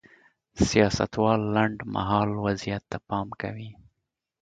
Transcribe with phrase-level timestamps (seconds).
[0.67, 3.69] سیاستوال لنډ مهال وضعیت ته پام کوي.